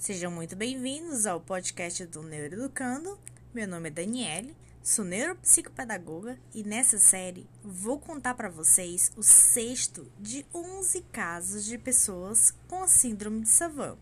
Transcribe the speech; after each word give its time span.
Sejam 0.00 0.30
muito 0.30 0.56
bem-vindos 0.56 1.26
ao 1.26 1.42
podcast 1.42 2.06
do 2.06 2.22
Neuroeducando. 2.22 3.18
Meu 3.52 3.68
nome 3.68 3.88
é 3.88 3.92
Daniele, 3.92 4.56
sou 4.82 5.04
neuropsicopedagoga 5.04 6.38
e 6.54 6.64
nessa 6.64 6.98
série 6.98 7.46
vou 7.62 8.00
contar 8.00 8.32
para 8.32 8.48
vocês 8.48 9.12
o 9.14 9.22
sexto 9.22 10.10
de 10.18 10.46
11 10.54 11.02
casos 11.12 11.66
de 11.66 11.76
pessoas 11.76 12.54
com 12.66 12.82
a 12.82 12.88
síndrome 12.88 13.42
de 13.42 13.50
Savant 13.50 13.98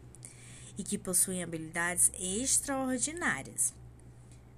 e 0.78 0.84
que 0.84 0.96
possuem 0.96 1.42
habilidades 1.42 2.12
extraordinárias. 2.16 3.74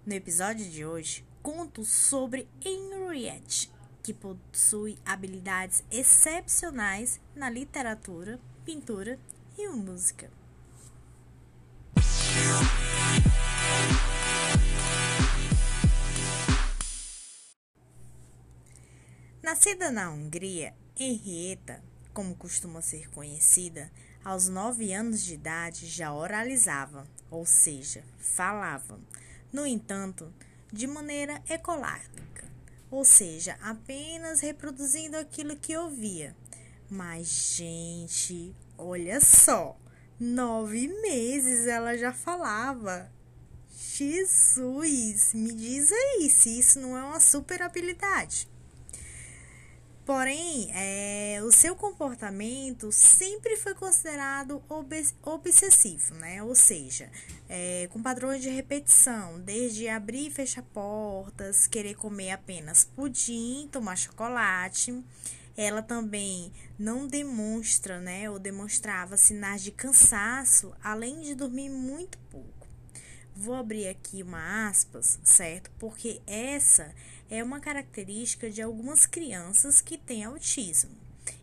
No 0.05 0.13
episódio 0.13 0.69
de 0.69 0.85
hoje, 0.85 1.25
conto 1.43 1.87
sobre 1.87 2.47
Henriette, 2.63 3.73
que 4.03 4.13
possui 4.13 4.99
habilidades 5.07 5.83
excepcionais 5.91 7.19
na 7.35 7.49
literatura, 7.49 8.39
pintura 8.63 9.19
e 9.57 9.67
música. 9.69 10.40
Nascida 19.51 19.91
na 19.91 20.13
Hungria, 20.13 20.73
Henrietta, 20.97 21.83
como 22.15 22.37
costuma 22.37 22.81
ser 22.81 23.11
conhecida, 23.11 23.91
aos 24.25 24.47
nove 24.49 24.93
anos 24.93 25.25
de 25.25 25.35
idade 25.35 25.89
já 25.89 26.15
oralizava, 26.15 27.05
ou 27.29 27.45
seja, 27.45 28.05
falava. 28.17 29.01
No 29.53 29.67
entanto, 29.67 30.33
de 30.73 30.87
maneira 30.87 31.43
ecolálica, 31.49 32.49
ou 32.93 33.05
seja, 33.05 33.59
apenas 33.61 34.39
reproduzindo 34.41 35.17
aquilo 35.17 35.57
que 35.57 35.77
ouvia. 35.77 36.37
Mas, 36.89 37.57
gente, 37.57 38.55
olha 38.79 39.21
só, 39.21 39.77
nove 40.17 40.87
meses 41.03 41.67
ela 41.67 41.99
já 41.99 42.13
falava. 42.13 43.11
Jesus, 43.69 45.35
me 45.35 45.53
diz 45.53 45.91
aí 45.91 46.31
se 46.31 46.57
isso 46.57 46.79
não 46.79 46.97
é 46.97 47.03
uma 47.03 47.19
super 47.19 47.61
habilidade. 47.63 48.49
Porém, 50.11 50.69
é, 50.75 51.41
o 51.45 51.53
seu 51.53 51.77
comportamento 51.77 52.91
sempre 52.91 53.57
foi 53.57 53.77
considerado 53.77 54.61
obsessivo, 55.23 56.15
né? 56.17 56.43
Ou 56.43 56.53
seja, 56.53 57.09
é, 57.49 57.89
com 57.93 58.03
padrões 58.03 58.43
de 58.43 58.49
repetição, 58.49 59.39
desde 59.39 59.89
abrir 59.89 60.27
e 60.27 60.31
fechar 60.33 60.65
portas, 60.65 61.69
querer 61.69 61.95
comer 61.95 62.33
apenas 62.33 62.83
pudim, 62.83 63.69
tomar 63.71 63.95
chocolate. 63.95 65.01
Ela 65.57 65.81
também 65.81 66.53
não 66.77 67.07
demonstra, 67.07 68.01
né, 68.01 68.29
ou 68.29 68.41
demonstrava 68.41 69.17
sinais 69.17 69.63
de 69.63 69.71
cansaço, 69.71 70.75
além 70.83 71.21
de 71.21 71.37
dormir 71.37 71.71
muito 71.71 72.19
pouco. 72.33 72.67
Vou 73.37 73.55
abrir 73.55 73.87
aqui 73.87 74.25
uma 74.25 74.69
aspas, 74.69 75.21
certo? 75.23 75.71
Porque 75.79 76.21
essa 76.27 76.93
é 77.31 77.43
uma 77.43 77.61
característica 77.61 78.51
de 78.51 78.61
algumas 78.61 79.07
crianças 79.07 79.81
que 79.81 79.97
têm 79.97 80.25
autismo. 80.25 80.91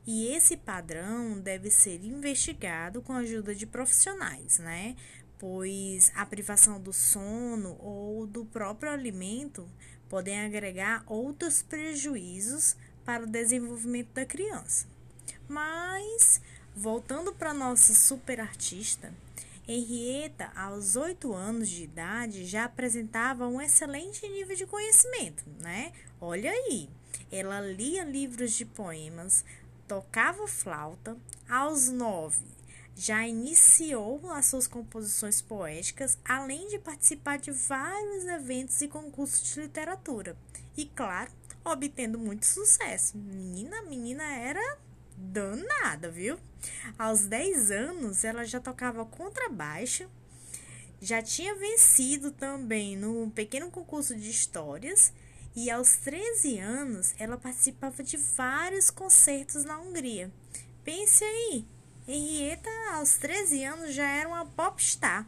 E 0.05 0.27
esse 0.27 0.57
padrão 0.57 1.39
deve 1.39 1.71
ser 1.71 2.03
investigado 2.03 3.02
com 3.02 3.13
a 3.13 3.19
ajuda 3.19 3.55
de 3.55 3.66
profissionais, 3.66 4.59
né? 4.59 4.95
Pois 5.39 6.11
a 6.16 6.25
privação 6.25 6.79
do 6.81 6.91
sono 6.91 7.77
ou 7.79 8.27
do 8.27 8.44
próprio 8.45 8.91
alimento 8.91 9.69
podem 10.09 10.39
agregar 10.41 11.03
outros 11.07 11.61
prejuízos 11.61 12.75
para 13.05 13.23
o 13.23 13.29
desenvolvimento 13.29 14.13
da 14.13 14.25
criança. 14.25 14.88
Mas, 15.47 16.41
voltando 16.75 17.33
para 17.33 17.53
nossa 17.53 17.94
super 17.94 18.39
artista, 18.39 19.13
Henrietta, 19.67 20.49
aos 20.55 20.95
oito 20.95 21.33
anos 21.33 21.67
de 21.67 21.83
idade, 21.83 22.45
já 22.45 22.63
apresentava 22.63 23.47
um 23.47 23.59
excelente 23.59 24.28
nível 24.29 24.55
de 24.55 24.66
conhecimento, 24.66 25.44
né? 25.59 25.91
Olha 26.22 26.50
aí, 26.50 26.89
ela 27.29 27.59
lia 27.59 28.06
livros 28.06 28.53
de 28.53 28.63
poemas, 28.63 29.44
tocava 29.85 30.47
flauta. 30.47 31.17
Aos 31.50 31.89
nove, 31.89 32.45
já 32.95 33.27
iniciou 33.27 34.31
as 34.31 34.45
suas 34.45 34.67
composições 34.67 35.41
poéticas, 35.41 36.17
além 36.23 36.67
de 36.69 36.79
participar 36.79 37.38
de 37.38 37.51
vários 37.51 38.25
eventos 38.25 38.79
e 38.81 38.88
concursos 38.88 39.53
de 39.53 39.61
literatura. 39.61 40.38
E, 40.75 40.85
claro, 40.85 41.31
obtendo 41.66 42.17
muito 42.17 42.45
sucesso. 42.45 43.17
Menina, 43.17 43.81
menina 43.83 44.23
era 44.23 44.77
danada, 45.17 46.11
viu? 46.11 46.38
Aos 46.97 47.25
10 47.25 47.72
anos, 47.72 48.23
ela 48.23 48.45
já 48.45 48.59
tocava 48.59 49.05
contrabaixo, 49.05 50.07
já 51.01 51.22
tinha 51.22 51.55
vencido 51.55 52.31
também 52.31 52.95
no 52.95 53.29
pequeno 53.31 53.69
concurso 53.69 54.16
de 54.16 54.29
histórias 54.29 55.11
e 55.56 55.69
aos 55.72 55.97
13 55.97 56.59
anos 56.59 57.16
ela 57.17 57.38
participava 57.38 58.03
de 58.03 58.17
vários 58.17 58.89
concertos 58.89 59.63
na 59.63 59.79
Hungria. 59.79 60.31
Pense 60.83 61.23
aí, 61.23 61.66
Henrietta 62.07 62.69
aos 62.94 63.17
13 63.17 63.63
anos 63.63 63.94
já 63.94 64.07
era 64.07 64.29
uma 64.29 64.45
popstar. 64.45 65.27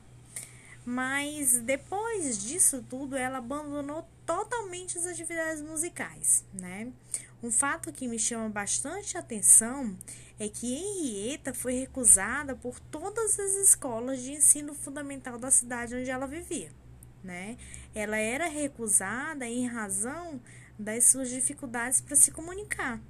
Mas 0.86 1.60
depois 1.60 2.42
disso 2.42 2.84
tudo, 2.90 3.16
ela 3.16 3.40
abandonou 3.40 4.08
totalmente 4.30 4.96
as 4.96 5.08
atividades 5.08 5.60
musicais, 5.60 6.46
né? 6.54 6.94
Um 7.42 7.50
fato 7.50 7.92
que 7.92 8.08
me 8.08 8.20
chama 8.20 8.48
bastante 8.48 9.18
atenção 9.18 9.98
é 10.40 10.48
que 10.48 10.72
Henrietta 10.72 11.52
foi 11.52 11.74
recusada 11.74 12.56
por 12.56 12.80
todas 12.80 13.40
as 13.40 13.56
escolas 13.56 14.22
de 14.22 14.34
ensino 14.34 14.76
fundamental 14.76 15.40
da 15.40 15.50
cidade 15.50 15.96
onde 15.96 16.12
ela 16.12 16.28
vivia, 16.28 16.70
né? 17.24 17.58
Ela 17.96 18.18
era 18.18 18.48
recusada 18.48 19.48
em 19.48 19.66
razão 19.66 20.40
das 20.78 21.06
suas 21.06 21.32
dificuldades 21.32 22.00
para 22.00 22.16
se 22.16 22.30
comunicar, 22.30 23.02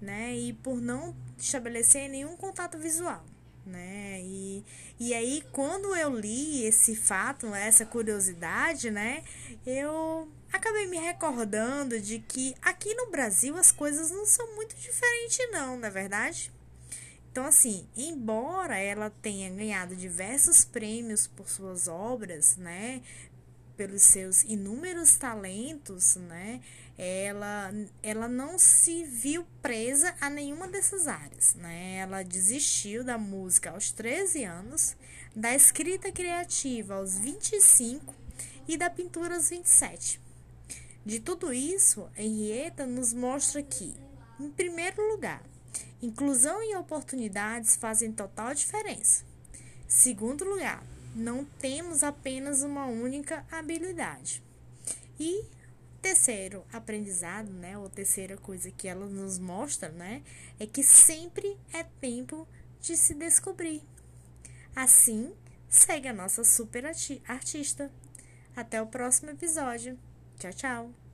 né? 0.00 0.34
E 0.34 0.52
por 0.52 0.80
não 0.80 1.14
estabelecer 1.38 2.08
nenhum 2.08 2.36
contato 2.36 2.76
visual 2.76 3.24
né? 3.66 4.20
E, 4.22 4.64
e 4.98 5.12
aí, 5.12 5.42
quando 5.52 5.94
eu 5.94 6.18
li 6.18 6.64
esse 6.64 6.94
fato, 6.94 7.46
essa 7.54 7.84
curiosidade, 7.84 8.90
né? 8.90 9.24
Eu 9.66 10.28
acabei 10.52 10.86
me 10.86 10.96
recordando 10.96 12.00
de 12.00 12.20
que 12.20 12.54
aqui 12.62 12.94
no 12.94 13.10
Brasil 13.10 13.56
as 13.56 13.72
coisas 13.72 14.10
não 14.10 14.24
são 14.24 14.54
muito 14.54 14.76
diferentes, 14.76 15.38
não, 15.50 15.76
na 15.76 15.88
é 15.88 15.90
verdade? 15.90 16.52
Então, 17.30 17.44
assim, 17.44 17.86
embora 17.94 18.78
ela 18.78 19.10
tenha 19.10 19.50
ganhado 19.50 19.94
diversos 19.94 20.64
prêmios 20.64 21.26
por 21.26 21.50
suas 21.50 21.86
obras, 21.86 22.56
né? 22.56 23.02
Pelos 23.76 24.02
seus 24.02 24.42
inúmeros 24.42 25.16
talentos, 25.16 26.16
né? 26.16 26.60
Ela, 26.98 27.72
ela 28.02 28.26
não 28.26 28.58
se 28.58 29.04
viu 29.04 29.46
presa 29.60 30.14
a 30.20 30.30
nenhuma 30.30 30.66
dessas 30.66 31.06
áreas, 31.06 31.54
né? 31.54 31.96
Ela 31.96 32.22
desistiu 32.22 33.04
da 33.04 33.18
música 33.18 33.70
aos 33.70 33.92
13 33.92 34.44
anos, 34.44 34.96
da 35.34 35.54
escrita 35.54 36.10
criativa 36.10 36.94
aos 36.94 37.18
25 37.18 38.14
e 38.66 38.76
da 38.76 38.88
pintura 38.88 39.34
aos 39.34 39.50
27. 39.50 40.20
De 41.04 41.20
tudo 41.20 41.52
isso, 41.52 42.08
Henrietta 42.16 42.86
nos 42.86 43.12
mostra 43.12 43.62
que, 43.62 43.94
em 44.40 44.50
primeiro 44.50 45.06
lugar, 45.12 45.42
inclusão 46.02 46.62
e 46.62 46.74
oportunidades 46.76 47.76
fazem 47.76 48.10
total 48.10 48.54
diferença. 48.54 49.24
Segundo 49.86 50.44
lugar, 50.44 50.82
não 51.16 51.44
temos 51.44 52.02
apenas 52.02 52.62
uma 52.62 52.86
única 52.86 53.44
habilidade. 53.50 54.42
E 55.18 55.44
terceiro 56.02 56.64
aprendizado, 56.72 57.50
né, 57.50 57.76
ou 57.76 57.88
terceira 57.88 58.36
coisa 58.36 58.70
que 58.70 58.86
ela 58.86 59.06
nos 59.06 59.38
mostra, 59.38 59.88
né, 59.88 60.22
é 60.60 60.66
que 60.66 60.84
sempre 60.84 61.56
é 61.72 61.82
tempo 61.82 62.46
de 62.80 62.96
se 62.96 63.14
descobrir. 63.14 63.82
Assim, 64.74 65.32
segue 65.68 66.06
a 66.06 66.12
nossa 66.12 66.44
super 66.44 66.84
artista. 67.26 67.90
Até 68.54 68.80
o 68.80 68.86
próximo 68.86 69.30
episódio. 69.30 69.98
Tchau, 70.38 70.52
tchau. 70.52 71.05